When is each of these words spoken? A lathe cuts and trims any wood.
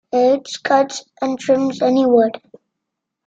A 0.11 0.17
lathe 0.17 0.63
cuts 0.63 1.05
and 1.21 1.39
trims 1.39 1.79
any 1.79 2.07
wood. 2.07 2.41